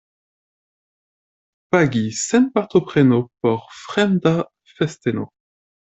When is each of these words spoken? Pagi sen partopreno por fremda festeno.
Pagi 1.69 2.09
sen 2.23 2.49
partopreno 2.55 3.21
por 3.39 3.63
fremda 3.85 4.35
festeno. 4.77 5.29